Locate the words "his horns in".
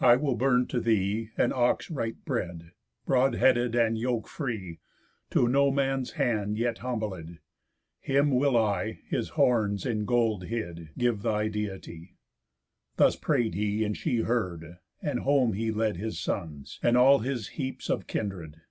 9.06-10.06